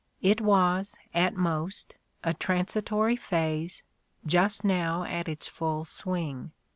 It 0.23 0.41
was, 0.41 0.97
at 1.13 1.35
most, 1.35 1.93
a 2.23 2.33
transitory 2.33 3.15
phase, 3.15 3.83
just 4.25 4.65
now 4.65 5.03
at 5.03 5.29
its 5.29 5.47
full 5.47 5.85
swing. 5.85 6.53